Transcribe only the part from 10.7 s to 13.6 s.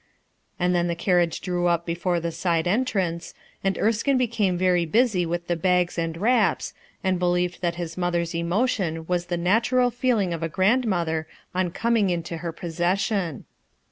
mother on coming into her possession.